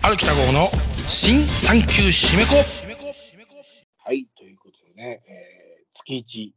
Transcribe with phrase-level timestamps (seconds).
[0.00, 0.64] 春北郷の
[1.06, 2.56] 新産休締め子
[3.98, 6.54] はい、ということでね、えー月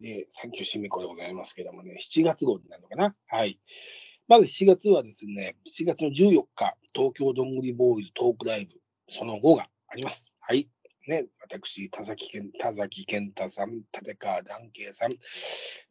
[0.00, 3.14] 1で産休締め子でございますけどもね、7月号になるのかな？
[3.26, 3.60] はい。
[4.26, 8.72] まず7月はですね、7月の14日、東京どんぐりボーイズトークライブ、
[9.06, 10.32] その後があります。
[10.40, 10.66] はい。
[11.10, 15.12] ね、私、田崎健田崎健太さん、立川談慶さん、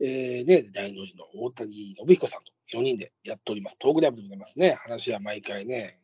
[0.01, 3.77] えー、ね、大の字の大谷信彦さんと4人でやっております。
[3.79, 4.71] トークライブでございますね。
[4.71, 5.99] 話は毎回ね、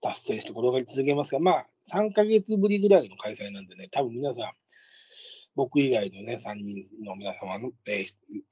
[0.00, 4.52] 達成して転がり続けますが、まあ、3ヶ月ぶりぐらいの開催なんでね、多分皆さん、
[5.56, 8.06] 僕以外のね、3人の皆様の、えー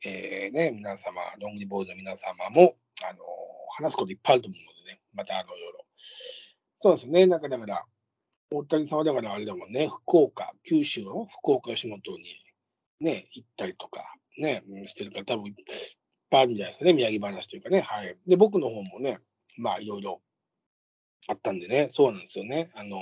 [0.05, 2.75] えーね、皆様、どんぐりボーイズの皆様も、
[3.09, 5.85] あのー話すこといっぱいあると思うのでね、またあの、いろいろ。
[6.77, 7.83] そうですね、なんかだから、
[8.53, 12.25] 大谷さんはだからあれだもんね、福岡、九州の福岡吉本に
[13.01, 15.55] ね、行ったりとか、ね、してるから多分いっ
[16.31, 18.17] ぱいあるんじゃないですかね、宮城話というかね、はい。
[18.27, 19.21] で、僕の方もね、
[19.57, 20.21] まあいろいろ
[21.29, 22.71] あったんでね、そうなんですよね。
[22.75, 23.01] あのー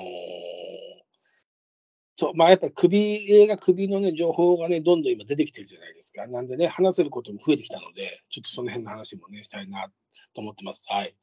[2.20, 6.26] そう、まあやっぱり首、映画首のね、情報がね、どんどん今出てきてるじゃないですか。
[6.26, 9.88] なんでね、話せることも増えてきたので、ちょっとその辺の話もね、したいな
[10.34, 10.84] と思ってます。
[10.88, 11.14] はい。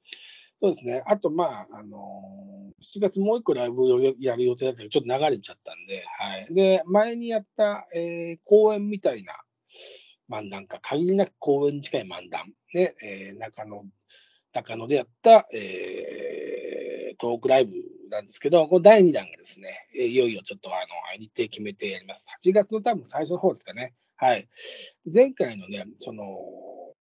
[0.57, 1.03] そうですね。
[1.05, 6.53] あと、まあ、あのー7月もう一個ライブをやる予定だったけど、ちょっと流れちゃったんで、はい。
[6.53, 9.33] で、前にやった、えー公演みたいな
[10.29, 13.85] 漫談か、限りなく公演に近い漫談、ね、えー中野、
[14.53, 17.71] 中野でやった、えートークライブ
[18.09, 20.85] なんですけど、この第2弾がですね、いよいよちょっとあの
[21.17, 22.27] 日程決めてやります。
[22.45, 23.93] 8月の多分最初の方ですかね。
[24.17, 24.47] はい。
[25.11, 26.23] 前回のね、その、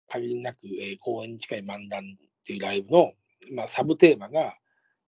[0.09, 3.13] 限りなく、えー公演に近い漫談っていうライブの、
[3.51, 4.55] まあ、サブテーマが、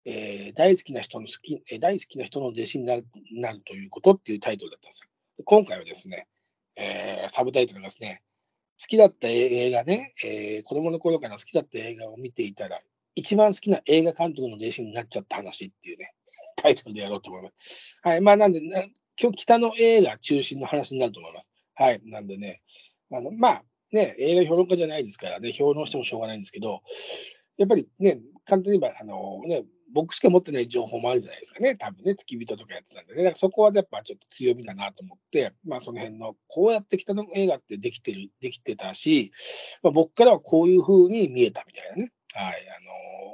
[0.06, 5.44] えー大好きな人の好き、えー大好きな人の弟子になるなるということっていうタイトルだったんですよ。
[5.44, 6.26] 今回はですね、
[6.76, 8.22] えーサブタイトルがですね、
[8.80, 12.80] 好きだった映画ね、えー子供の頃から好きだった映画を見ていたら、
[13.16, 16.12] 一番好きな映画監督の弟子になっちゃった話っていうね、
[16.56, 17.98] タイトルでやろうと思います。
[18.02, 18.20] はい。
[18.20, 18.82] まあ、なんで、な
[19.20, 21.52] 今日北の映画中心の話になると思います。
[21.74, 22.00] はい。
[22.04, 22.62] なんでね、
[23.10, 26.82] あの、まあ、ね、映画評論家じゃないですからね、評論してもしょうがないんですけど、
[27.56, 31.76] やっぱりね、簡単に言えば、あのね、僕しか持ってない情報もあるじゃないですかね。
[31.76, 33.22] 多分ね、付き人とかやってたんでね。
[33.22, 39.30] だからそこはやっぱちょっと強みだなと思って、まあその辺の、こうやって北の映画ってできてる、できてたし、
[39.82, 42.12] まあ、僕からはこういう風に見えたみたいなね。
[42.34, 42.54] はい。
[42.68, 43.24] あの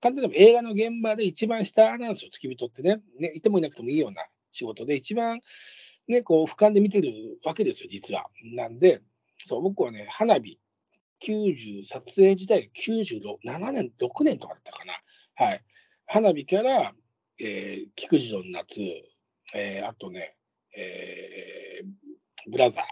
[0.00, 3.00] 簡単に言えば映画の現場で一番下なんですよ、付き人ってね。
[3.18, 5.40] ね、いてもいなくてもいいような仕事で、一番
[6.08, 8.26] ね、こう、俯瞰で見てるわけですよ、実は。
[8.54, 9.00] なんで、
[9.38, 10.58] そう、僕はね、花火、
[11.24, 12.68] 90、撮影自体が
[13.48, 14.94] 97年、6年とかだったかな。
[15.34, 15.64] はい。
[16.06, 16.92] 花火から、
[17.40, 18.80] えー、菊次郎の夏、
[19.54, 20.36] えー、あとね、
[20.76, 22.82] えー、ブラザ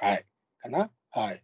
[0.00, 0.26] ー、はい、
[0.58, 0.90] かな。
[1.10, 1.42] はい。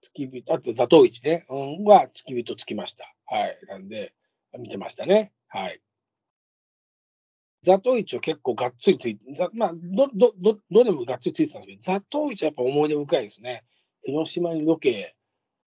[0.00, 3.04] 付き人、あと、座頭市ね、うん、は付き人つきました。
[3.26, 3.58] はい。
[3.66, 4.14] なんで、
[4.58, 5.32] 見てましたね。
[5.48, 5.80] はい。
[7.62, 13.64] 座頭市は結構がっつりついて、ざまあ、ど、ど、ど、どれもがっつりついてたんですけど、座頭市はやっぱ思い出深いですね。
[14.02, 15.14] 広島にロケ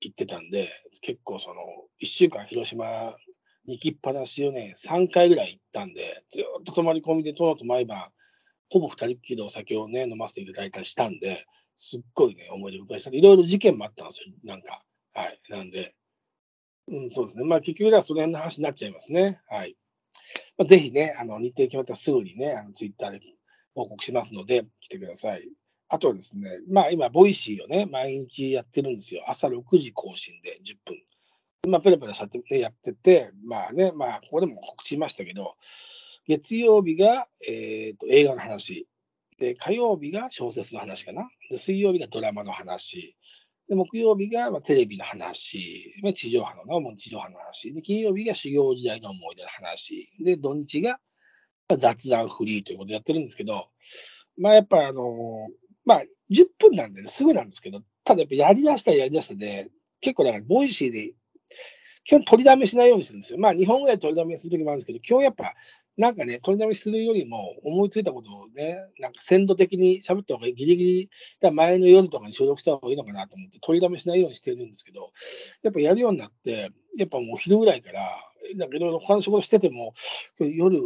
[0.02, 0.70] 行ってたんで、
[1.02, 1.62] 結構その、
[1.98, 3.16] 一週間広島
[3.66, 8.12] に行きっぱなしをね、3回ぐらい行ったんで、ずっと泊まり込みで、殿と毎晩、
[8.72, 11.46] ほぼ二人っきりでお酒をね、飲ませていただいたりしたんで、
[11.76, 13.10] すっごいね、思い出深いです。
[13.16, 14.84] いろいろ事件もあったんですよ、なんか。
[15.14, 15.40] はい。
[15.50, 15.96] なんで、
[16.88, 17.46] うん、そうですね。
[17.46, 19.40] まあ、結局はその辺の話になっちゃいますね。
[19.50, 19.76] はい。
[20.58, 23.22] まあ、ぜひね、あの、日程決まったらすぐにね、あの、ツイッターで
[23.76, 25.50] 報告しますので、来てください。
[25.90, 29.24] あとはですね、まあ、今、 Voicy をね、毎日やってるんですよ。
[29.28, 31.72] 朝6時更新で10分。
[31.72, 35.56] まあ、ペラペラ、やってて、まあね、まあ、ここでも告知しましたけど、
[36.28, 38.88] 月曜日が、えー、と映画の話。
[39.40, 41.28] で、火曜日が小説の話かな。
[41.50, 43.18] で、水曜日がドラマの話。
[43.68, 45.92] で、木曜日が、まあ、テレビの話。
[46.04, 47.74] まあ、地上波の、もう地上波の話。
[47.74, 50.12] で、金曜日が修行時代の思い出の話。
[50.20, 51.00] で、土日が、
[51.68, 53.70] まあ、雑談フリーということでやってるんですけど、
[54.38, 61.14] まあ、やっぱあのーまあ、10分なんで、ね、すぐなんですけど、ただやっぱやりだしたらやりだしたで、結構だから、 Voicy で、
[62.04, 63.40] 基本取りだめしないようにするんですよ。
[63.40, 65.56] まあ、2本ぐらい取りだめするときもあるんですけど、今日やっぱ、
[65.98, 71.10] なんかね、取りだめするよりも、思いついたことをね、なんか鮮度的に喋った方がいい、ギリギリ、
[71.42, 75.12] だ前の夜とかに収録した方がいいのかなと思って、取りだめしないようにしてるんですけど、
[75.64, 79.94] やっぱやるようになって、やっぱもう昼ぐらいから、なんかいろいろ他の仕事してても、
[80.40, 80.80] 夜、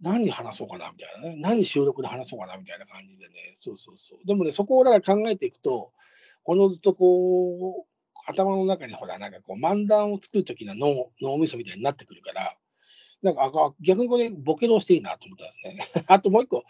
[0.00, 4.26] 何話そうかなみたいなね、何収録で話そうかなみたいな感じでね、そうそうそう。
[4.26, 5.92] でもね、そこをだから考えていくと、
[6.44, 7.92] このずっとこう、
[8.26, 12.56] 頭の中にほら、なんかこう、漫談を作るときの脳脳みそみたいになってくるから、
[13.22, 16.04] なんかあ逆にこれ、ボケどうしていいなと思ったんですね。
[16.08, 16.64] あともう一個、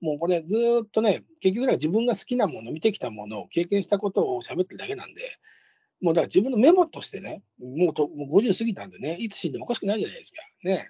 [0.00, 5.20] もうこれずっとね、結局なんか自分が好きなもの、見てきたものを経験したことを喋ってるだけなんで、
[6.00, 10.42] もうだから自分のメモとしてね、もうともう50過ぎたんでね、いつ死んでもおかしくないじゃないですか。
[10.62, 10.88] ね。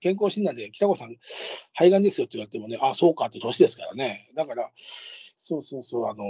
[0.00, 1.16] 健康診断で北郷さん、
[1.74, 4.30] 肺がんですよって言われてもね、ああ、そうかって年ですからね。
[4.34, 6.26] だから、そうそうそう、あのー、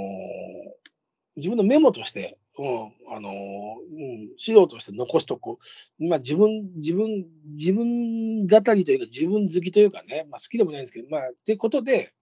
[1.37, 5.59] 自分のメモとして、うん、あのー、うん、資料として残しとこ
[6.01, 6.09] う。
[6.09, 7.27] まあ自分、自分、
[7.57, 12.13] 自分語りというか自分好きというかね、まあ好きでもないんですけど、まあ、ってことで、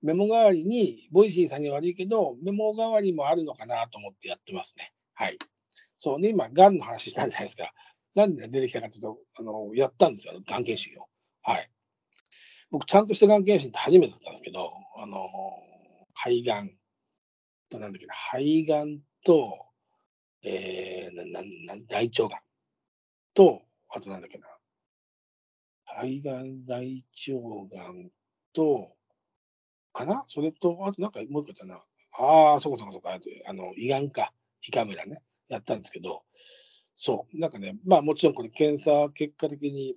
[0.00, 4.92] メモ代わりに、 Voicy さんに悪いけど、メモ代わりもあるのかなと思ってやってますね。
[5.20, 5.38] はい。
[5.96, 7.72] そうね、今、がんの話したじゃないですか。
[8.14, 11.06] なんで出てきたかというと、あの、やったんですよ、がん検診を。
[11.42, 11.68] はい。
[12.70, 15.28] 僕、ちゃんとしたがん検診って初めてだったんですけど、あの、
[16.14, 16.70] 肺がん
[17.68, 19.66] と、なんだっけな、肺がんと、
[20.44, 22.40] えー、な、な、な、大腸がん
[23.34, 24.46] と、あとなんだっけな、
[25.84, 28.12] 肺がん、大腸がん
[28.52, 28.94] と、
[29.92, 30.22] かな？
[30.28, 31.82] それと、あとなんかもう一個だな。
[32.20, 34.32] ああ、そこそこそこ、あの、胃がんか、
[34.66, 36.22] 胃カメラね、やったんですけど、
[36.94, 39.94] そう、なんかね、まあもちろんこれ検査結果的に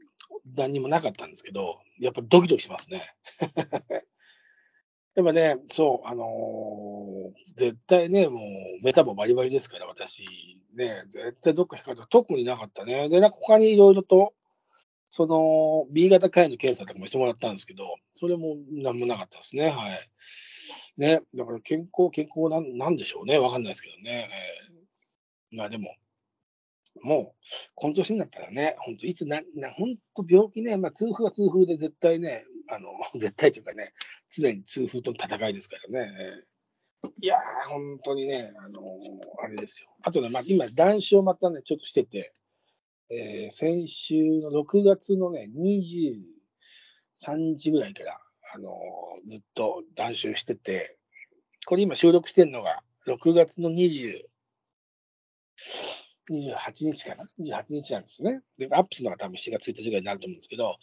[0.55, 3.01] 何にもなかったんですけど、やっぱドキドキしますね。
[5.13, 10.25] やっぱね、そう、あのー、絶対ね、もうメタボバリバリですから、私、
[10.73, 13.09] ね、絶対どっか引かかった特になかったね。
[13.09, 14.33] で、なんか他にいろいろと、
[15.09, 17.83] その B 型肝炎の検査とかもしてもらったんですけど、
[18.13, 19.69] それも何もなかったですね。
[19.69, 19.99] はい。
[21.01, 23.39] ね、だから健康、健康なんなんでしょうね。
[23.39, 24.29] わかんないですけどね。
[25.51, 25.95] えー、まあでも、
[27.01, 33.93] もう、この年になったらね、本当いつな、な本当病気ね、まあ痛風は痛風で絶対ね、あの、 絶対というかね、
[34.29, 36.43] 常に痛風との戦いですからね。
[37.17, 39.89] いやー、本当にね、あのー、あれですよ。
[40.03, 42.31] あとね、まあ今、談笑またね、ちょっとしてて、
[43.09, 48.21] えー、先週の6月のね、23日ぐらいから、
[48.53, 48.79] あの、
[49.27, 50.97] ずっと断酒してて、
[51.65, 54.23] これ今収録してるのが6月の20、
[56.29, 58.41] 28日かな ?28 日なんですよね。
[58.57, 60.77] で、アップするのが多分7月1日ぐらいになると思うんですけど、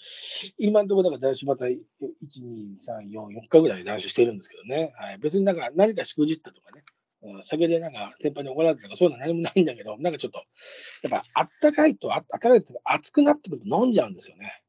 [0.58, 4.92] 今のところだから断酒また1、2、3、4、4日ぐらい断酒してるんですけどね。
[4.96, 5.18] はい。
[5.18, 6.84] 別になんか何かしくじったとかね、
[7.22, 10.38] うん酒でなんか先輩に怒られたとかそういうのは何もないんだけど、なんかちょっと、
[11.02, 14.62] やっぱあったかいと、あったかいと熱くなってくると飲んじゃうんですよね。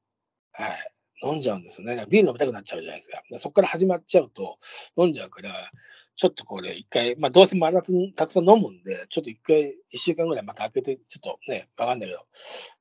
[0.52, 0.94] はい。
[1.24, 2.06] 飲んじゃうんですよね。
[2.10, 3.22] ビール飲みたくなっちゃうじゃないですか。
[3.38, 4.58] そこから始まっちゃうと
[4.98, 5.72] 飲んじゃうから、
[6.16, 12.26] ちょっとこれ一回、まあどうせ真夏にたくさん飲むんで、ちょっと一回、一週間ぐらいまた開けて、ちょっとね、わかんないけど、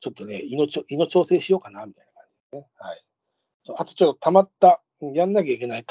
[0.01, 2.69] ちょっとね、胃の胃の調整しようかな、みたいな感じですね。
[2.77, 3.05] はい。
[3.77, 5.85] あとちょっと溜まったやんなきゃいけない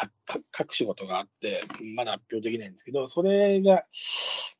[0.51, 1.61] 各仕事があって、
[1.95, 3.85] まだ発表できないんですけど、それが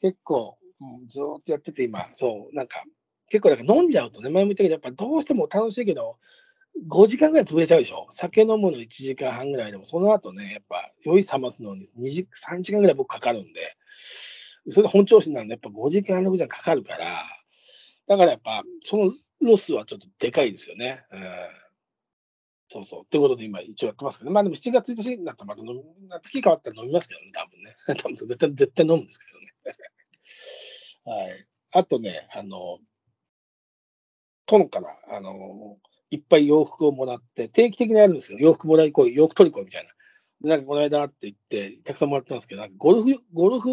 [0.02, 0.58] 結構、
[1.08, 2.84] ずっとやってて今、そう、なんか、
[3.30, 6.18] 結構なんか飲んじゃうとね、前も言ったけど、やっぱどうしても楽しいけど、
[6.88, 8.08] 5時間ぐらい潰れちゃうでしょ？
[8.12, 13.62] 酒飲むの1時間半ぐらいでも、その後ね、やっぱ酔い冷ますのに2時3時間ぐらい僕かかるんで、
[14.70, 17.24] それが本調子なんで、やっぱ5時間、6時間かかるから、
[18.08, 21.04] だからやっぱ、そのロスはちょっとでかいですよね。
[21.12, 21.22] うん
[22.70, 23.06] そうそう。
[23.10, 24.32] ということで今一応やってますけど。
[24.32, 25.84] まあでも7月1日になったらまた飲み、
[26.22, 27.76] 月変わったら飲みますけどね、多分ね。
[28.02, 29.26] 多分絶対、絶対飲むんですけ
[31.06, 31.24] どね。
[31.28, 31.48] はい。
[31.72, 32.80] あとね、あの、
[34.48, 35.78] 殿から、あの、
[36.10, 38.40] いっぱい洋服をもらって、定期的にやるんですよ。
[38.40, 39.92] 洋服もらいこい、洋服取りこいみたいな。
[40.42, 43.70] でなんかこの間って言って、たくさんもらったんですけど、なんかゴルフ、ゴルフ、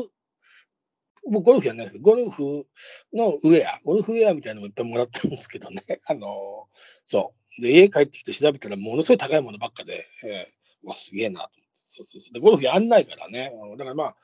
[1.26, 2.66] もうゴルフやんないですけど、ゴルフ
[3.12, 5.80] のウェア、ゴルフウェアみたいなのもいっぱいもらったんですけどね。
[6.06, 6.68] あの、
[7.06, 7.62] そう。
[7.62, 11.64] で、家帰ってきて調べたら、ものすごい高いものばっかで、えー、わ、すげえなと思って。
[11.74, 12.34] そうそうそう。
[12.34, 13.52] で、ゴルフやんないからね。
[13.76, 14.16] だからまあ、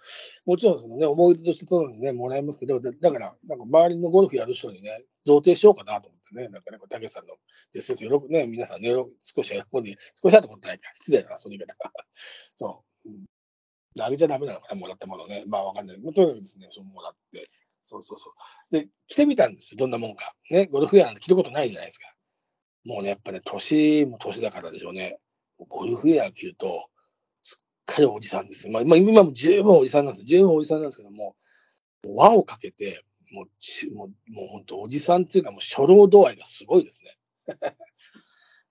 [0.46, 7.34] もちろんそのね、思い出として取るのにね、もらえますけど、だから、なんか周りのゴルフやる人にね、贈呈しようかなと思ってね、なんかね、たけさんの、
[7.72, 10.90] ですよ、喜ね、皆さんね、少し喜んで、少しだと思ってないか。
[10.94, 11.92] 失礼だな、その言い方が。
[12.54, 14.02] そう。
[14.02, 15.44] あげちゃダメなのかな、もらったものね。
[15.46, 15.96] まあわかんない。
[15.96, 17.44] とにかくですね、そうもらって。
[17.82, 18.32] そうそうそ
[18.70, 18.72] う。
[18.72, 20.34] で、着てみたんですよ、どんなもんか。
[20.50, 22.14] ね、ゴルフウェアなんて着ることないじゃないですか。
[22.84, 25.18] もうね、やっぱね、年も年だからでしょうね。
[25.58, 26.88] ゴルフウェア着ると、
[27.42, 28.68] すっかりおじさんです。
[28.68, 30.24] まあ、今も十分おじさんなんです。
[30.24, 31.36] 十分おじさんなんですけども、
[32.06, 37.16] 輪をかけて、もうち、もう、もう本当おじさんっていうか、もう初老度合いがすごいですね。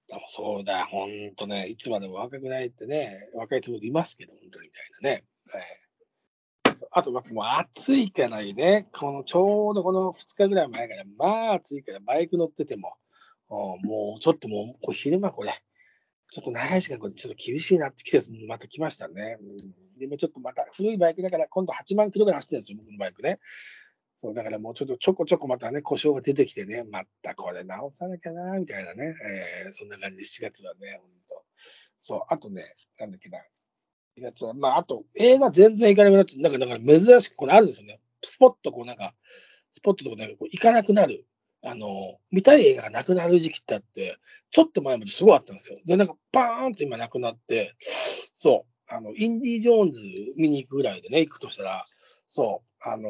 [0.07, 5.25] でもそうだ、本当ね、いつまでも若くないってね、若いつもりいますけど、本当にみたいなね。
[5.51, 5.63] はい、
[6.91, 12.95] あと、もう暑いからね、このちょうどこの2日ぐらい前から、まあ暑いからバイク乗ってても、
[13.49, 15.51] もうちょっともう、こう昼間これ、
[16.31, 19.37] ちょっと長い時間これちょっと厳しいなって季節にまた来ましたね。
[19.41, 19.43] う
[19.97, 23.39] ん、でもちょっとまた古いバイクだから今度8万キロぐらい走ってるんですよ、僕のバイクね。
[24.21, 29.15] そう、だからもうちょっとちょこちょこまたね、故障が出てきてね、またこれ直さなきゃな、みたいなね、
[29.65, 31.43] えー、そんな感じで7月はね、ほんと。
[31.97, 33.39] そう、あとね、なんだっけな。
[34.17, 38.01] 4月は、まあ、あと映画全然行かなくなって、なんか、だから珍しくこれあるんですよね。
[38.21, 39.13] スポッとこうなんか、
[39.71, 41.25] スポットとかね、こう行かなくなる。
[41.63, 44.17] あの、見たい映画がなくなる時期ってあって、
[44.51, 45.79] ちょっと前まですごいあったんですよ。
[45.85, 47.73] で、なんかパーンと今なくなって、
[48.33, 50.01] そう、あの、インディ・ジョーンズ
[50.35, 51.85] 見に行くぐらいでね、行くとしたら、
[52.27, 53.09] そう、あの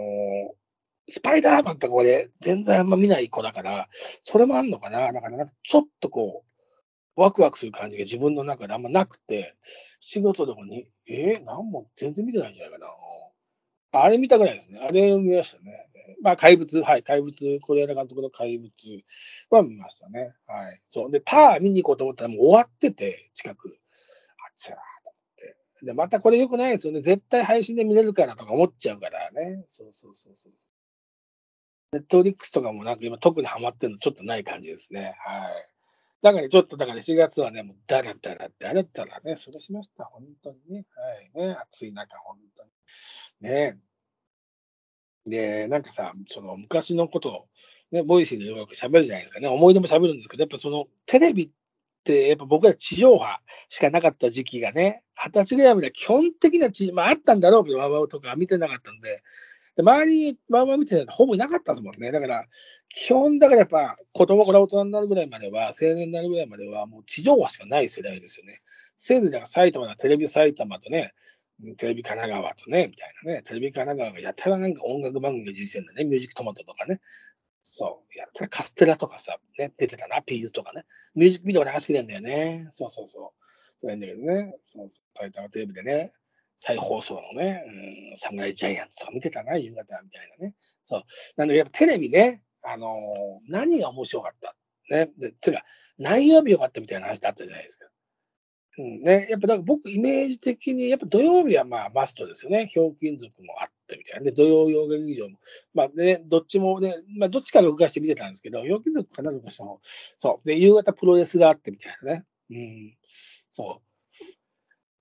[1.10, 3.90] スパイダーマンとか俺、全然あんま見ない子だから、
[4.22, 9.56] それもあんのかなだから、ちょっとこう、ワクワクする感じが自分の中であんまなくて、
[10.00, 12.88] 仕事とかに、えー、なんも全然見てないんじゃないかな。
[13.92, 14.80] あれ見たぐらいですね。
[14.80, 15.90] あれ見ましたね。
[16.22, 18.72] まあ、怪物、はい、怪物、是枝監督の怪物
[19.50, 20.34] は見ましたね。
[20.48, 20.80] はい。
[20.88, 21.12] そう。
[21.12, 23.70] で、ター見に行こうと思ったらもう終わってて、近く。
[23.70, 25.86] あっちゃーと思って。
[25.86, 27.02] で、またこれ良くないですよね。
[27.02, 29.64] 絶対配信で見れるからとか思っちゃうからね。
[29.68, 30.54] そうそうそうそう。
[31.92, 35.16] ネットフリックスとかもなんか今特にハマってるのちょっとない感じですね。
[35.26, 35.70] はい。
[36.22, 40.06] だからちょっとだから4月はね、もうだらだらだらだらね、過ごしました。
[40.06, 40.86] 本当にね。
[41.36, 41.48] はい。
[41.48, 41.58] ね。
[41.72, 42.70] 暑い中、本当に。
[43.42, 43.78] ね
[45.26, 47.46] で、なんかさ、その昔のことを、
[47.92, 49.48] ね、 Voicy でよく喋るじゃないですかね。
[49.48, 51.50] 思い出も喋るんですけど、やっぱそのテレビっ
[52.04, 59.24] て、やっぱ僕ら地上波しかなかった時期がね、二十歳ぐらいまで基本的な地、まああったんだろうけど、 WOWOW とか見てなかったんで、
[59.80, 62.12] で周りに WOWOW 見てたのほぼいなかったですもんね。
[62.12, 62.46] だから、
[62.90, 68.60] 基本だからやっぱ子供から大人になるぐらいまでは、青年になるぐらいまでは、もう地上波しかない世代ですよね。
[68.98, 71.14] せいぜいだから埼玉のテレビ埼玉とね、
[71.78, 77.00] テレビ神奈川とね、みたいなね、テレビ神奈川がやたらなんか音楽番組が充実してんだね、ミュージックトマトとかね。
[77.64, 80.84] そう、やったらカステラとかさ、ね、出てたな、ピーズとかね。
[81.16, 82.68] ミュージックビデオ流してくれんだよね。
[82.70, 83.46] そうそうそう。
[83.80, 86.12] そうなんだけどね、そうそう埼玉テレビでね、
[86.62, 87.64] 再放送のね、
[88.12, 90.56] うん、サムライジャイアンツとか見てたな、夕方みたいなね。
[90.84, 91.04] そう。
[91.38, 94.56] なんで、やっぱテレビね、あのー何が面白かった？
[94.90, 95.10] ね。
[95.18, 95.64] で、つうか、
[95.98, 97.86] 何曜日良かったみたいな話ってあったじゃないですか。
[98.78, 102.68] うんね、やっぱだから僕、イメージ的に、やっぱ土曜日はまあマストですよね。
[102.68, 104.24] ひょうきん族もあったみたいな。
[104.24, 105.38] で、土曜洋劇場も。
[105.74, 109.80] まあね、どっちもね、まあどっちか録画して見てたんですけど、ひょうきん族かなとかしたの。
[109.84, 110.48] そう。
[110.48, 112.26] で、夕方プロレスがあってみたいなね。
[112.52, 112.98] うん。
[113.50, 113.89] そう。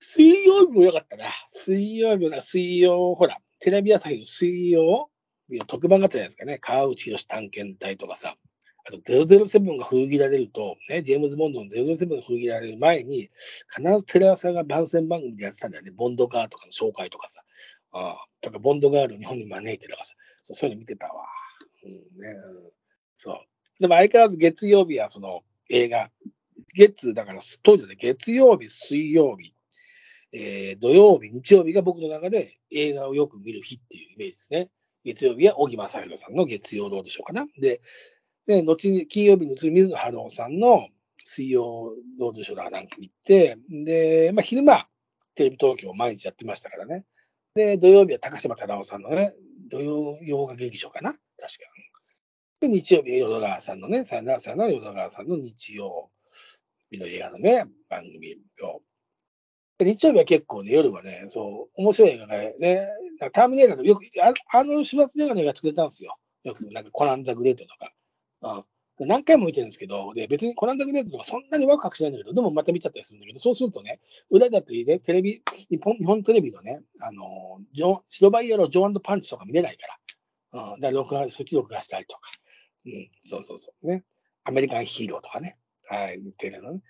[0.00, 1.24] 水曜日も良かったな。
[1.50, 5.10] 水曜日は水曜、ほら、テレビ朝日の水曜
[5.66, 6.58] 特番があったじゃないですかね。
[6.58, 8.36] 川内博探検隊とかさ。
[8.86, 13.28] あと007が封切られると、ね、ジェームズ・ボンドの007が封切られる前に、
[13.74, 15.90] 必ずテレ朝が番宣番組でやってたんだよね。
[15.90, 17.42] ボンドガーとかの紹介とかさ。
[17.92, 20.14] ああとか、ボンドガールを日本に招いてとかさ。
[20.42, 21.24] そうそういうの見てたわ。
[21.84, 21.90] うん
[22.22, 22.34] ね、
[23.16, 23.40] そう。
[23.80, 26.10] でも相変わらず月曜日はその映画。
[26.74, 29.54] 月、だから当時はね、月曜日、水曜日、
[30.32, 34.70] えー土曜日、日曜日が僕の中で映画をよく見る日っていうイメージですね。
[35.04, 37.46] 月曜日は小木正弘さんの月曜ロードショーかな。
[37.58, 37.80] で、
[38.46, 40.88] で後に金曜日に移る水野晴郎さんの
[41.24, 44.86] 水曜ロードショーだかなんか見て、で、まあ昼間、
[45.34, 47.04] テレビ東京毎日やってましたからね。
[47.54, 49.34] で、土曜日は高島忠夫さんのね、
[49.70, 51.24] 土曜洋画劇場かな確か。
[52.60, 56.10] で、日曜日は淀川さんのね、さよならさよなら淀川さんの日曜
[56.90, 58.82] 日の映画のね、番組を。
[59.84, 62.88] 日曜日は結構ね、夜はね、そう、面白い映画がね、
[63.20, 66.16] なんかターミネーターとよく、あアーノルド・シュワツネッガーの映画作れたんですよ。
[66.44, 67.92] よく、なんかコナン・ザ・グレートとか。
[68.42, 68.64] うん
[69.00, 79.86] 何回も見てるんですけど、で、別にコナン・ザ・グレートとかそんなにワクワクしないんだけど、でもまた見ちゃったりするんだけど、そうするとね、裏だってね、テレビ、日本日本テレビのね、あの、ジョ白バイヤロー、ジョーパンチとか見れないか
[80.52, 80.72] ら。
[80.72, 82.28] うん、だから録画、そっち録画したりとか。
[82.86, 83.86] うん、そうそうそう。
[83.86, 84.02] ね。
[84.44, 85.58] アメリカンヒーローとかね。
[85.86, 86.80] はい、テレビのね。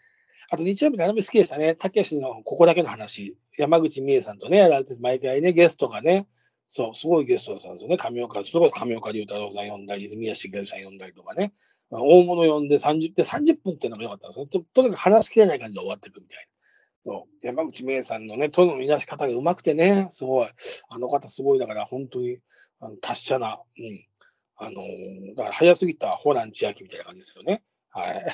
[0.51, 1.75] あと日曜日のアニメ好きでしたね。
[1.75, 3.37] たけしのここだけの話。
[3.57, 6.27] 山口美恵さんとね、やられて毎回ね、ゲストがね、
[6.67, 7.97] そう、すごいゲストだったんですよね。
[7.97, 11.53] 上岡、そこそ上岡龍太郎さん呼んだり、泉谷しげるさん呼んだりとかね。
[11.91, 14.47] 大物呼んで30で30分っていうのが良かったんですよ。
[14.47, 16.59] ととにかく話しきれない感じで終わっていくみたいな。
[17.05, 20.49] そう山口美恵さんのね、声の見出し方がうまくてね、すごい。
[20.91, 22.39] あの方すごい、だから本当に
[22.81, 24.07] あの達者な、うん。
[24.57, 24.83] あの
[25.37, 27.63] だから早すぎたホラン千秋みたいな感じですよね。
[27.91, 28.27] はい。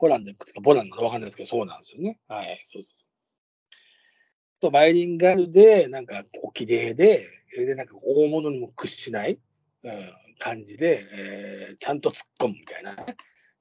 [0.00, 2.18] ホランでくつかボランなのわかんないですけど、そうなんですよね。
[2.26, 2.58] はい。
[2.64, 4.60] そうそうそう。
[4.60, 9.38] と、バイリンガルで、なんか、お綺麗で、で、なんか、大物にも屈しない、
[9.82, 13.14] うん、感じで、えーちゃんと突っ込むみたいなね。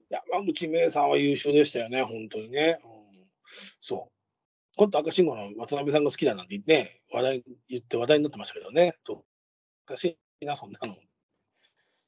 [0.09, 2.79] 山口芽さんは優秀でしたよね、本当にね。
[2.85, 3.27] うん、
[3.81, 4.11] そう。
[4.77, 8.95] 今度赤信号の渡辺さんが好きだなんて言って、ね、話題、言って話題になってましたけどね。
[9.03, 9.25] とお
[9.85, 10.95] かしいな、そんなの。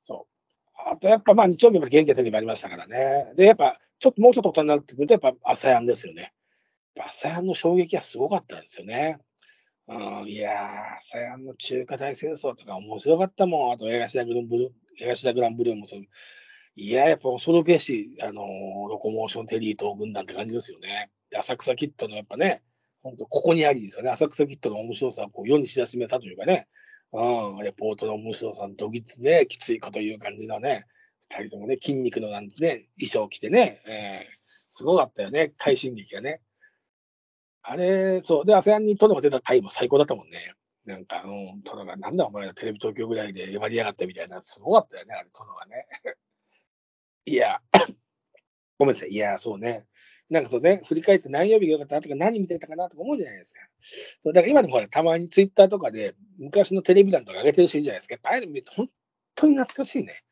[0.02, 0.41] そう。
[0.88, 3.34] あとやっぱまあ日曜日まで元気なテレビありましたからね。
[3.36, 6.34] で、やっぱちょっともうちょっと大人になってくると、やっぱ朝やんですよね。
[6.96, 9.20] やっぱ朝やんの衝撃はすごかったんですよね。
[9.88, 13.72] うん、いやー、朝やんの中華大戦争とか面白かったもん。
[13.74, 14.70] あと、江頭グランブルー、
[15.00, 16.02] 江頭グランブルもそう。
[16.76, 21.12] いやー、やっぱ恐るべし、あのーロコモーションテリーと軍団って感じですよね。
[21.30, 22.64] で、浅草キッドのやっぱね、
[23.04, 24.12] 本当ここにありですよね。
[24.12, 26.68] 浅草キッドの面白さをこう世に知らしめたというかね。
[27.14, 30.86] うん、レポートのムシロさん、どぎつね、きついこと言う感じのね、
[31.30, 36.42] 二人ともね、筋肉のなんてね、衣装着てね、えー、すごかったよね、快進撃がね。
[37.64, 38.46] あれ、そう。
[38.46, 40.56] で、ASEAN に殿が出た回も最高だったもんね。
[40.86, 41.28] なんか、う
[41.58, 45.88] ん、殿が、なんだお前らテレビ東京ぐらいで割りやがったみたいな、すごかったよね、あれ、殿がね。
[47.26, 47.62] いや、
[48.80, 49.10] ごめんなさい。
[49.10, 49.86] いや、そうね。
[50.32, 53.60] なんかそうね、振り返って何曜日が良かったなとか何見てたかなとか思うじゃないですか。
[54.24, 58.14] そうだから今でもほら、たまにツイッターとかで昔のテレビ欄とか上げてる人いるじゃないですか。
[58.14, 58.90] やっぱああいうの見ると本
[59.36, 60.24] 当に懐かしいね。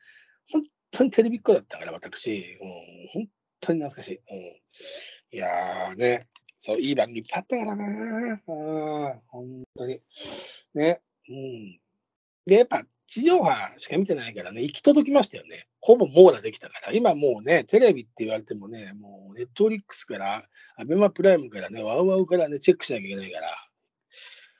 [0.50, 2.58] 本当にテレビっ子だったから、私。
[2.62, 2.68] うん、
[3.12, 3.28] 本
[3.60, 4.20] 当に懐かしい。
[4.30, 7.84] うん、いやーね、そう、いい番組いっぱいあったからな。
[7.84, 10.00] うん、本当に。
[10.74, 11.02] ね。
[11.28, 11.80] うん。
[12.46, 15.66] で、やっぱ地上波しか見てないからね、行き届きましたよね。
[15.80, 16.92] ほぼ網羅できたから。
[16.92, 20.42] 今もうね、テレビって言われてもね、もうネットフリックスから、
[20.76, 23.48] アベマプライムからね、ワウワウからね、チェックしなきゃいけないから、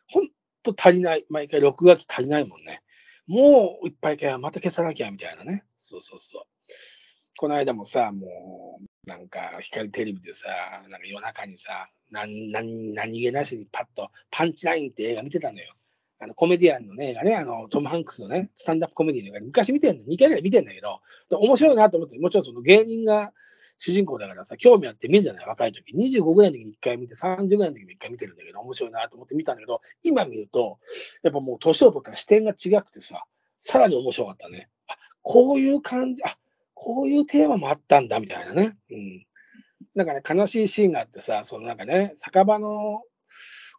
[0.08, 0.28] ほん
[0.62, 1.24] と足りない。
[1.28, 2.82] 毎回6月足りないもんね。
[3.26, 5.64] もういっぱいかまた消さなきゃみたいなね。
[5.76, 6.42] そうそうそう。
[7.36, 10.48] この間もさ、もう、なんか、光テレビでさ、
[10.88, 15.74] なんか夜中にさ、何何何気なしにパッと、パンチラインって映画見てたのよ。
[16.22, 21.00] あのコメディアンのね、映画ね、あのトム・ハンクスのね、スタンダップコメディの映画、昔見てんの、2回ぐらい見てんだけど、
[21.30, 23.32] 面白いなと思って、もちろんその芸人が
[23.78, 25.94] 主人公だからさ、興味あって見るじゃない若い時。
[25.94, 30.78] 25ぐらいの時に1回見て、30ぐらいの時に1回見てるんだけど、面白いなと思って見たんだけど、今見ると、
[31.22, 33.24] やっぱもう年を取ったら視点が違くてさ、
[33.58, 34.68] さらに面白かったね。
[34.88, 36.36] あ、こういう感じ、あ、
[36.74, 38.76] こういうテーマもあったんだ、みたいなね。
[38.90, 39.26] うん。
[39.94, 43.02] なんかね、悲しいシーンがあってさ、そのなんかね、酒場の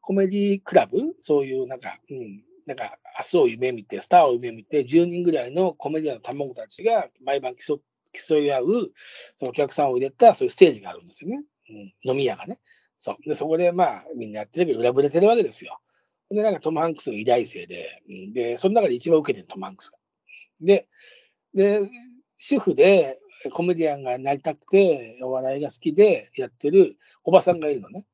[0.01, 0.98] コメディクラブ？
[1.20, 7.79] そういうなんか、うん、なんか明日を夢見て、スターを夢見て、10人ぐらいのコメディアンの卵たちが毎晩競
[8.13, 8.91] 競い合う、
[9.36, 11.43] そのお客さんを入れたそういうステージがあるんですよね。
[11.70, 12.60] うん、飲み屋がね。
[12.98, 13.17] そう。
[13.27, 15.79] で、そこでまあ、みんなやってるけど、裏ぶれてるわけですよ。
[16.29, 19.98] で、なんかトム・ハンクスが偉大生で、うん、で、その中で一番受けてるトム・ハンクスが。
[20.62, 20.88] で、
[21.53, 21.89] で、
[22.38, 23.20] 主婦で
[23.51, 28.05] コメディアンがなりたくて、お笑いが好きでやってるおばさんがいるのね。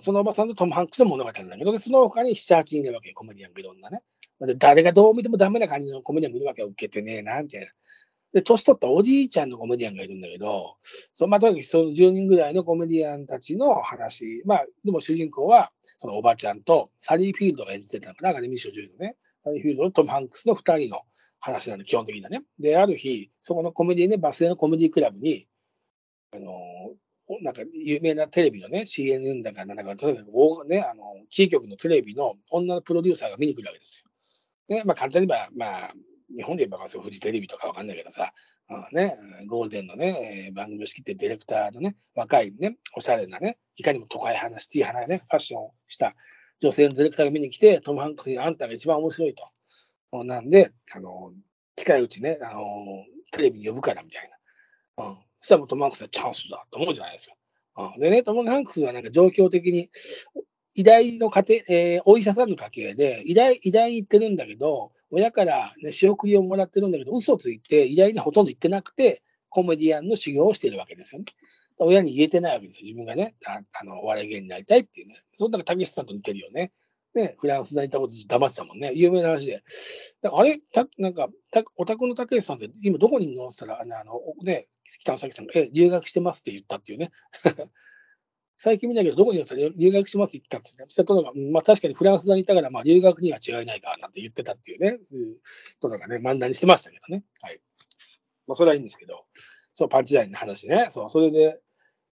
[0.00, 4.02] そのおばさんとトム・ハンクスの物語なんだけど、でその他に7、8人いるわけ、コメディアンがいろんなね。
[4.40, 7.66] で誰がどう見てもダメな感じのコメディアンがいるわけよ、受けてねえな、みたいな。
[8.32, 10.76] で、年取ったおじいちゃんのコメディアンがいるんだけど、
[11.12, 19.16] そまあ、とにかくその10人ぐらいのコメディアンたちの話、まあ、でも主人公は、そのおばちゃんとサリー・フィールドが演じてたのかな、アカデミー賞女優のね。
[19.44, 21.00] サリー・フィールドとトム・ハンクスの2人の
[21.40, 22.42] 話なんで、基本的にはね。
[22.58, 25.48] で、ある日、そこのコメディね、バス停のコメディクラブに、
[26.32, 26.52] あの、
[27.42, 34.04] なんか有名なテレビのね、CNN だかなんだか、とにかくね、あの、キー局のテレビの女のプロデューサーが見に来るわけです
[34.68, 34.76] よ。
[34.76, 35.94] ね、まあ簡単に言えば、まあ、
[36.34, 38.32] 日本で言えばフジテレビとかわかんないけどさ、
[38.68, 46.14] あね、ゴールデンのね、番組を仕切ってディレクターのね、若いね、おしゃれなね、いかにも都会派なシティ派なね、ファッションをした
[46.60, 50.24] 女性のディレクターが見に来て、トム・ハンクスにあんたが一番面白いと。
[50.24, 51.32] なんで、あの、
[51.76, 54.30] 近いうちね、あの、テレビに呼ぶからみたい
[54.96, 55.06] な。
[55.06, 55.16] うん。
[55.40, 57.28] そしたらもうトム・ハンクスはチャンスだと思うじゃないです
[57.74, 57.94] か。
[57.98, 59.88] でね、トム・ハンクスはなんか状況的に、
[60.74, 71.26] 医大の家庭、えー、お医者さんの家系で、医大、医大行ってるんだけど、親から、ね、仕送りをもらってるんだけど、嘘ついて、医大にほとんど行ってなくて、コメディアンの修行をしているわけですよね。
[71.78, 72.84] 親に言えてないわけですよ。
[72.84, 75.14] 自分がね、ああのお笑い芸人になりたいっていうね。
[75.32, 76.72] そんなたけしさんと似てるよね。
[77.18, 78.92] ね、フランスにいたこと黙ってたもんね。
[78.94, 79.62] 有名な話で。
[80.22, 87.10] あれたなんかた、お宅のたけしさんって今どこにいるのって言ったら、あの、ね、北野咲さんが、え、留学してますって言ったっていうね。
[88.56, 90.84] 最近見ないけど、どこにいるの留学しますって言ったんですね。
[90.88, 95.36] したとが、まあ確かにフランス座にいたから、まあ留学には違いないかなんて言ってたっていうね、そういう
[95.80, 97.24] とがね、漫談にしてましたけどね。
[97.40, 97.60] はい。
[98.48, 99.26] まあそれはいいんですけど、
[99.74, 100.88] そう、パンチラインの話ね。
[100.90, 101.60] そう、それで、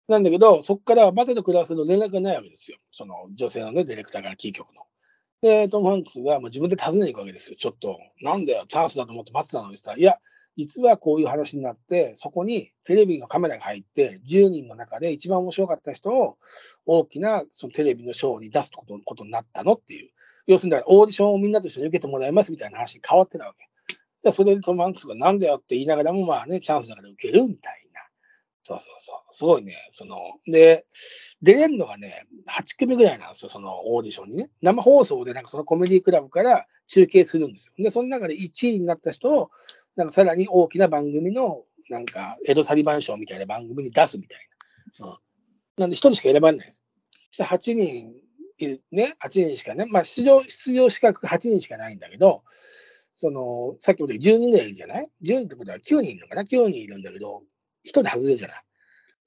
[0.07, 2.79] なんだけど、そこからバテと暮らすの連絡がないわけですよ。
[2.93, 4.86] その女性のね、ディレクターからキー局の。
[5.43, 7.57] で、トム・ハンクスはもう自分で訪ねに行くわけですよ。
[7.57, 10.19] ちょっと、なんだよ、チャンスだと思って待ってたのにさ、いや、
[10.57, 16.39] 実はこういう話になって、そこにテレビのカメラが入って、10人の中で一番面白かった人を
[16.87, 20.11] 大きなそのテレビのショーに出すことことになったのっていう。
[20.47, 23.69] 要するに、オーディションをみんなと一緒に受けてもらいますみたいな話に変わってたわけ。
[24.23, 27.86] でそれでトム・ハンクスがなんだよって言いながらも、まあね、チャンスだから受けるみたいな。
[28.67, 29.19] そうそうそう。
[29.31, 29.77] すごいね。
[29.91, 30.87] その、で、
[31.41, 34.51] 出れるのがね、8組ぐらいなんですよ、そのオーディションにね。
[34.61, 37.75] 生放送でなんかそのコメディクラブから中継するんですよ。
[37.79, 39.51] で、その中で1位になった人を
[39.95, 44.41] なんかさらに大きな番組の、なんか、江戸裁判所みたいな番組に出すみたい
[44.99, 45.07] な。
[45.07, 45.17] うん、
[45.77, 46.83] なんで、一人しか選ばれないです。
[47.31, 48.15] そして8人
[48.59, 52.43] いる、ね、8人しかね、まあ、出場、出場資格8人しかないんだけど、
[53.13, 57.43] その、さっきも言った10人ぐらいいるじゃない ?10 人ってことは9人いるのかな ?9 人いるんだけど、
[57.87, 58.63] 1人外れるじゃない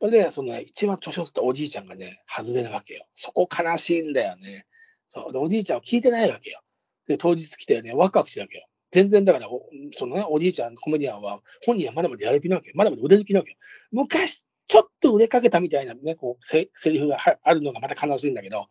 [0.01, 3.05] それで、その、一番年を取ったおじいちゃんがね、外れるわけよ。
[3.13, 4.65] そこ悲しいんだよね。
[5.07, 5.33] そう。
[5.33, 6.61] で、おじいちゃんは聞いてないわけよ。
[7.07, 8.67] で、当日来てね、ワクワクしてるわけよ。
[8.91, 9.47] 全然だから、
[9.91, 12.75] そのね、おじいちゃん、コメディアンは、本人はまだまだやる気なわけよ。
[12.77, 13.57] まだまだ腕抜きなわけよ。
[13.91, 18.67] 昔、ちょっと売れかけたみたいなね、こう、せセリフがあるのがまた悲しいんだけど、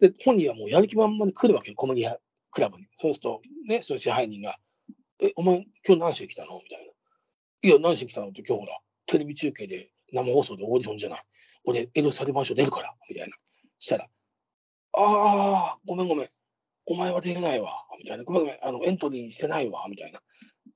[0.00, 2.16] で、本人はもうやる気満々に来るわけよ、コメディアン
[2.50, 2.86] クラブに。
[2.94, 4.56] そうすると、ね、その支配人が、
[5.20, 6.60] え、お前、今日何しに来たの？
[6.62, 7.68] みたいな。
[7.68, 8.28] いや、何しに来たの？
[8.28, 11.24] って今日ほら、テレビ中継で生放送でオーディションじゃない。
[11.64, 13.36] 俺、エロサリバン賞出るから、みたいな。
[13.78, 14.08] したら、
[14.92, 16.28] ああ、ごめんごめん。
[16.86, 18.24] お前は出れないわ、みたいな。
[18.24, 18.58] ごめんごめん。
[18.62, 20.20] あの、エントリーしてないわ、みたいな。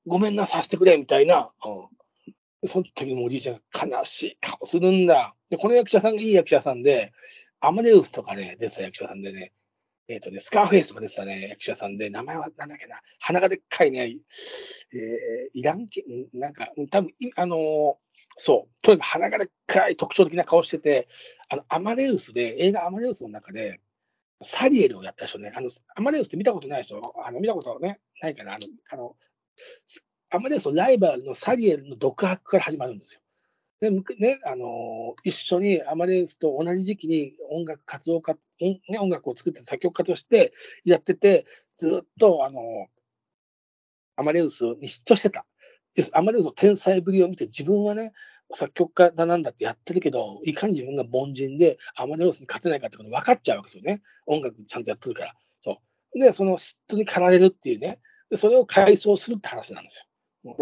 [0.06, 1.50] ごめんな、させてくれ、みたいな。
[1.64, 2.68] うん。
[2.68, 5.34] その時にもおじいちゃんが悲しい顔するんだ。
[5.50, 7.12] で、この役者さんがいい役者さんで、
[7.60, 9.52] アマデウスとかね、出てた役者さんでね、
[10.08, 14.18] えっ、ー、とね、スカーフェイスとか出てたね、役者さんで、名前はなんだっけな、鼻がでっかいね、えー、
[15.52, 17.96] イラン系、なんか、多分あのー、
[18.36, 21.08] そう、とにかく鼻がでっかい特徴的な顔してて、
[21.50, 23.80] あの、アマデウスで、映画アマデウスの中で、
[24.40, 29.16] サリエルをやった人ね、あの、アマデウスって見たことない人、あの見たことね、ないかな、あの、あの
[30.30, 33.20] アマデウスのライバルのサリエルの独白から始まるんですよ。
[33.80, 40.52] で、ね、あの一緒にアマデウスと同じ時期に音楽活動家、ね、音楽を作って作曲家として
[40.84, 42.60] やってて、ずっと、あの
[44.16, 45.46] アマデウスに嫉妬してた。
[46.12, 48.12] アマデウスの天才ぶりを見て、自分はね、
[48.52, 54.02] 作曲家だなんだってやってるけど、いかに自分が凡人でアマデウスに勝てないかってこと分かっちゃうわけですよね。
[54.26, 55.34] 音楽ちゃんとやってるから。
[55.60, 55.80] そ
[56.14, 56.18] う。
[56.18, 58.00] で、その嫉妬に駆られるっていうね。
[58.30, 60.04] で、それを回想するって話なんです
[60.44, 60.54] よ。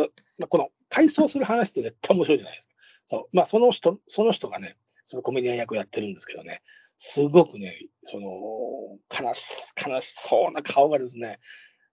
[0.48, 2.74] この回想する話って絶対面白いじゃないですか。
[3.06, 3.36] そう。
[3.36, 6.62] まあ、その人、その人がね、そのコメディアン役をやってるんですけどね、
[6.98, 8.28] すごくね、その、
[9.08, 11.38] 悲し、悲しそうな顔がですね、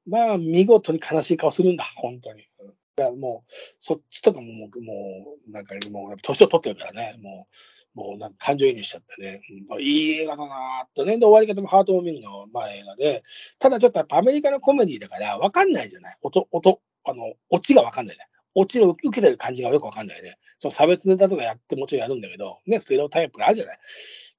[0.07, 2.41] まあ、見事に悲しい顔するんだ、本当に。
[2.41, 7.47] いやもう、そっちとかも、もう、もなんか、もう、年を取ってるからね、も
[7.95, 13.23] う、もう、なんか感情移入しちゃってね、うん、いい映画だなーとね、で、終わり方もハートウォーミンの、まあ、映画で、
[13.59, 16.17] ただちょっとやっぱアメリカのコメディだから、わかんないじゃない。
[16.21, 18.32] 音、音、あの、オチがわかんないじゃない。
[18.55, 20.37] オチを受けてる感じがよくわかんないね。
[20.59, 23.77] その差別ネタとかやってもちろんやるんだけど、ね、ステレオタイプがあるじゃない？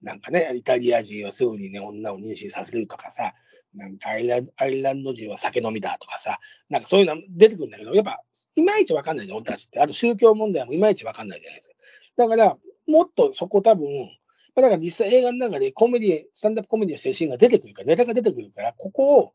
[0.02, 3.32] なんかね、イタリア人はすぐにね、女を妊娠させるとかさ、
[3.74, 8.20] なんかアイラアイランド人は酒飲みだとかさ、なんかそういうの出てくるんだけど、やっぱ、
[8.56, 9.80] いまいちわかんないじゃん、俺たちって。
[9.80, 11.74] あと宗教問題もいまいちわかんないじゃないですか。
[12.16, 13.86] だから、もっとそこ多分、
[14.56, 19.32] まあ、だから実際映画の中でコメディ、スタンダップコメディをしてるシーンが出てくるから、ネタが出てくるから、ここを、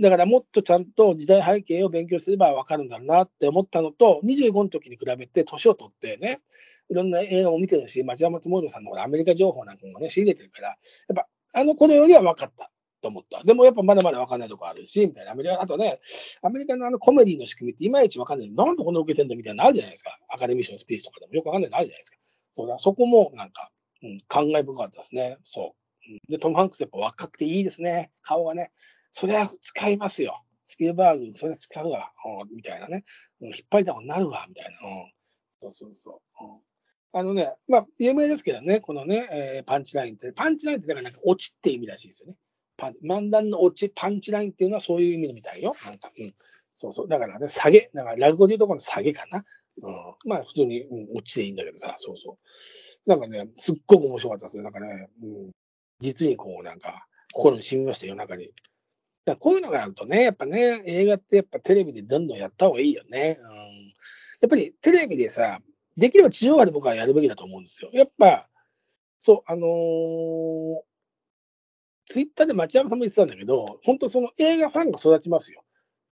[0.00, 6.40] だからもっとちゃんと時代背景を勉強すればわかるんだろうなって思ったのと、25の時に比べて年を取ってね、
[6.88, 10.76] いろんな映画も見てるし、町山智博さんのアメリカ情報なんかもね、仕入れてるから、やっ
[11.16, 12.70] ぱあの頃よりは分かった。
[13.04, 13.44] と思った。
[13.44, 15.32] でもやっぱまだまだ分かんないとこあるし、みたいな。
[15.32, 16.00] アメリカ、あとね、
[16.42, 18.50] アメリカのあのコメディの仕組みっていまいち分かんない。
[18.50, 20.18] なんでこんな受けてんだみたいなのあるじゃないですか。
[20.30, 22.16] アカデミー賞のスピーチとかでもよく分かんないのあるじゃないですか。
[22.52, 23.68] そうだ、そこもなんか、
[24.04, 25.38] うん、感慨深かったですね。
[25.42, 25.74] そ
[26.28, 26.30] う。
[26.30, 28.12] で、トム・ハンクスやっぱ若くていいですね。
[28.22, 28.70] 顔がね。
[29.10, 30.44] それは使いますよ。
[30.64, 32.12] スピルバーグ、それ使うわ。
[32.42, 33.04] うん、みたいなね。
[33.40, 34.44] うん、引っ張りだこになるわ。
[34.48, 34.88] みたいな。
[34.88, 35.12] うん。
[35.58, 36.44] そうそうそう。
[36.44, 36.60] うん
[37.16, 42.36] あのね、まあ、有名ですけどね、このね、えー、パンチラインって、パンチラインってだからなんか落ちって意味らしいですよね。
[42.76, 45.76] パン漫談の落ち、パンチラインっていうのはそういう意味みたいよ。
[45.84, 46.34] なんか、うん。
[46.74, 47.08] そうそう。
[47.08, 47.88] だからね、下げ。
[47.94, 49.44] だから落語でいうところの下げかな。
[49.80, 49.94] うん。
[50.28, 52.38] まあ、普通に、うん、落ちでいいんだけどさ、そうそう。
[53.06, 54.62] なんかね、すっごく面白かったですよ。
[54.62, 55.50] なんかね、うん、
[56.00, 58.50] 実にこう、なんか、心に染みましたよ、中に。
[59.24, 63.38] だこういうのがあるとね、やっぱね、映画ってやっぱテレビでどんどんやった方がいいよね。
[63.40, 65.60] うん、やっぱりテレビでさ、
[65.96, 67.90] できれば地上波で僕はやるべきだと思うんですよ。
[67.92, 68.48] やっぱ、
[69.20, 70.80] そう、あのー、
[72.06, 75.64] ツイッターで町山さんも言ってたんだけど、本当その映画ファンが育ちますよ。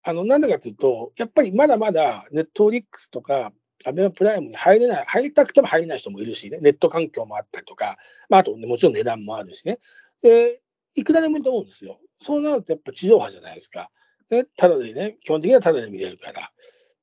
[0.04, 3.52] あの、なんでかというと、やっぱりまだまだネットフリックスとか、
[3.86, 7.98] アベマプライムに入れない、入りたくても入れない人もいるしね、ネット環境もあったりとか、
[8.30, 9.80] まあ、あと、ね、もちろん値段もあるしね。
[10.22, 10.62] で、
[10.96, 12.00] いくらでもいいと思うんですよ。
[12.20, 13.90] そうなるとやっぱ地上波じゃないですか。
[14.30, 16.52] ね、ただでね、基本的にはただで見れるから。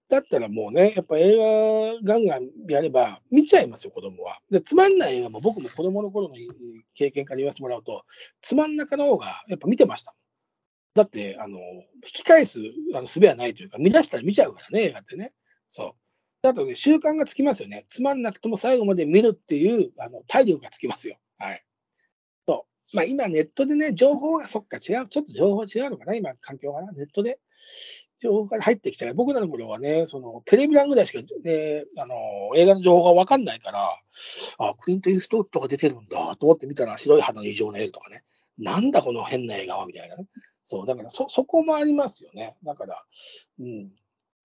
[0.08, 4.38] だったらもうね、やっぱ映画ガンガンやれば見ちゃいますよ、子供は。
[4.50, 6.36] で、つまんない映画も僕も子供の頃の
[6.94, 8.04] 経験から言わせてもらうと、
[8.40, 10.14] つまんなかの方がやっぱ見てました。
[10.94, 12.60] だって、あの、引き返す
[12.94, 15.32] あの術はないというか、見出したら見ちゃうからね、映画ってね。
[15.68, 16.07] そう。
[16.42, 17.84] あとね、習慣がつきますよね。
[17.88, 21.16] つまんなくても最後まで見るっていうあの体力がつきますよ。
[21.38, 21.64] はい。
[22.46, 22.96] そう。
[22.96, 26.92] まあ今ネットでね、情報がそっか違う、ちょっと情報違うのかな、今環境がな。
[26.92, 27.40] ネットで
[28.18, 29.14] 情報が入ってきちゃう。
[29.14, 32.14] 僕らの頃はね、そのテレビ欄ぐらいしか、ね、あの
[32.54, 34.00] 映画の情報が分かんないから、
[34.58, 38.22] あ、クリント・イーストウッドが出てるんだと思って見たら白い肌の異常な絵とかね。
[38.58, 40.26] なんだこの変な映画はみたいなね。
[40.64, 42.56] そう、だからそ、そこもありますよね。
[42.64, 43.02] だから、
[43.60, 43.90] うん。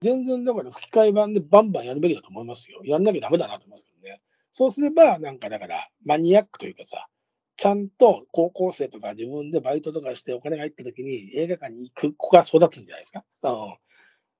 [0.03, 2.81] 全然だから吹き替え版でバンバンやるべきだと思いますよ。
[2.83, 4.21] やんなきゃダメだなと思いますけどね。
[4.51, 7.07] そうすれば、なんかだから、マニアックというかさ、
[7.55, 13.23] ちゃんと高校生とか自分でバイトとかしてお金が入った時に映画館に行く子が育つんじゃないですか。
[13.43, 13.75] うん。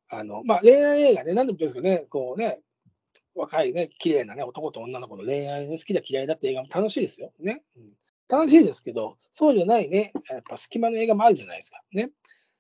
[0.10, 2.60] あの、まあ、恋愛映画ね、何でも言うんですけどね、こうね、
[3.34, 7.32] 若いね、綺麗なね、男と女の子の恋愛の好きだ嫌いだって映画も楽しいですよ。
[7.40, 7.64] ね。
[7.78, 7.94] うん、
[8.28, 11.82] 楽しいですけど、そうじゃないね、やっぱ隙間の映画もあるじゃないですか。
[11.94, 12.12] ね。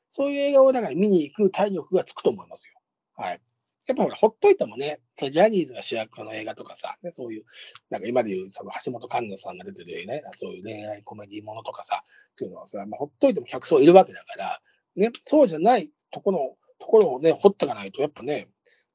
[0.10, 2.76] そういう映画をだから見に行く体力がつくと思いますよ。
[3.24, 3.42] はい。
[3.88, 7.44] やっぱほら、ほっといてもね、ジャニーズが主役の映画とかさ、ね、そういう、
[7.90, 14.62] なんか今でいう、その橋本環奈さんが出てるね、そういう恋愛コメディものとかさ、っていうのはさ、まあ、ほっといても客層いるわけだから、
[14.98, 18.50] ね、そうじゃないところ、ところをね、掘っていかないと、やっぱね、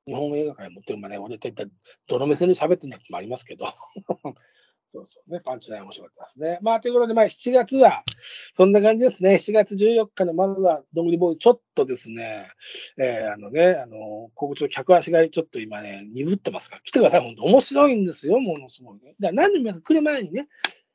[0.06, 1.70] 日本映画界持ってるまね、俺って言ったら、
[2.06, 3.64] どの目線で喋ってんだってもありますけど、
[4.88, 5.30] そうそう。
[5.30, 6.58] ね、パンチライン面白かったですね。
[6.62, 9.34] まあ、ということで、まあ、7月は、そんな感じですね。
[9.34, 12.46] 7月14日の、まずは、どんぐりボーイ、ちょっとですね、
[12.96, 19.14] えー、あのね、あの、ここちょっと客足がちょっと今ね、鈍ってますから、来てください、本当面白いんですよ、ものすごいね。
[19.20, 20.48] だから何で皆さん来る前にね、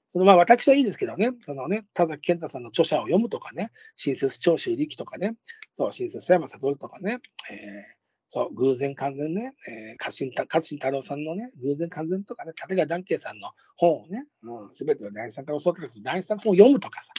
[0.10, 5.36] そのまあ私はいいですけどね、そのね、田崎健太さんの著者を読むとかね、親切長州力とかね、
[5.73, 7.19] そう、親切山悟とかね、
[7.51, 14.25] えーそう、偶然完全ね、えー、家臣家臣太郎さんのね、偶然完全とかね、立川談慶さんの本をね、
[14.71, 17.13] す、う、べ、ん、てを大師さんから教わったけど、大師さんの本を読むとかさ、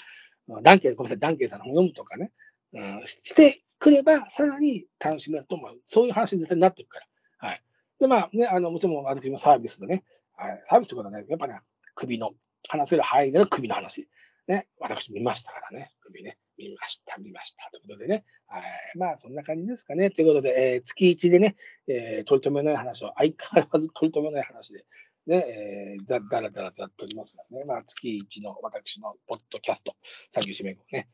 [0.62, 2.32] 談慶、ごめんなさい、談慶さんの本を読むとかね、
[2.72, 5.80] うん、してくれば、さらに楽しめると思う。
[5.86, 7.00] そういう話に絶対になっていくか
[7.40, 7.48] ら。
[7.48, 7.62] はい。
[8.00, 10.04] で、まあね、あの、もちろん、あの時のサービスでね、
[10.36, 11.60] はい、サービスってことはね、やっぱね、
[11.94, 12.32] 首の、
[12.68, 14.08] 話せる範囲での首の話。
[14.46, 16.36] ね、私見ましたからね、首ね。
[16.56, 17.68] 見ました、見ました。
[17.72, 18.24] ということでね。
[18.46, 18.62] はい。
[18.96, 20.10] まあ、そんな感じですかね。
[20.10, 21.56] ということで、えー、月1でね、
[21.88, 24.84] えー、取り留めない話を、相変わらず 取り留めない話で、
[25.26, 27.64] ね、えー、ざだらだらざっとりますですね。
[27.64, 29.96] まあ、月1の私のポッドキャスト、
[30.30, 31.08] 作業締め後ね、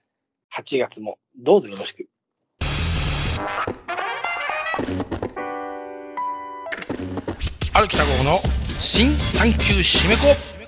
[0.52, 2.08] 8月もどうぞよろしく。
[7.72, 8.36] 歩きた号の
[8.78, 10.59] 新産休締め子